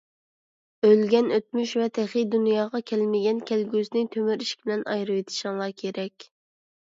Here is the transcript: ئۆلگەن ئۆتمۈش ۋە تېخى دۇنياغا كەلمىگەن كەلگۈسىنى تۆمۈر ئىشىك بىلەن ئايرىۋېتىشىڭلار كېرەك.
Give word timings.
ئۆلگەن 0.85 1.27
ئۆتمۈش 1.35 1.73
ۋە 1.81 1.89
تېخى 1.97 2.23
دۇنياغا 2.35 2.81
كەلمىگەن 2.93 3.43
كەلگۈسىنى 3.51 4.03
تۆمۈر 4.17 4.43
ئىشىك 4.47 4.65
بىلەن 4.65 4.83
ئايرىۋېتىشىڭلار 4.95 5.77
كېرەك. 5.85 6.29